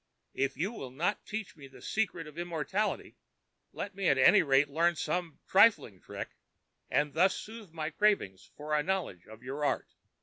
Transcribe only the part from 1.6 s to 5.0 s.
the secret of Immortality, let me at any rate learn